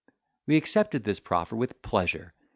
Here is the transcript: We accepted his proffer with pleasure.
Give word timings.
We 0.47 0.57
accepted 0.57 1.05
his 1.05 1.19
proffer 1.19 1.55
with 1.55 1.79
pleasure. 1.83 2.33